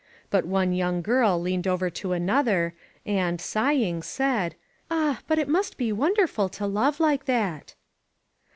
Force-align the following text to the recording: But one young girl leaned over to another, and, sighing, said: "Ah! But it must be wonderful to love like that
But 0.31 0.45
one 0.47 0.73
young 0.73 1.03
girl 1.03 1.39
leaned 1.39 1.67
over 1.67 1.91
to 1.91 2.11
another, 2.13 2.73
and, 3.05 3.39
sighing, 3.39 4.01
said: 4.01 4.55
"Ah! 4.89 5.19
But 5.27 5.37
it 5.37 5.47
must 5.47 5.77
be 5.77 5.91
wonderful 5.91 6.49
to 6.49 6.65
love 6.65 6.99
like 6.99 7.25
that 7.25 7.75